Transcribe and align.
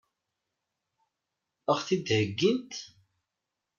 Ad 1.71 1.73
ɣ-t-id-heggint? 1.77 2.73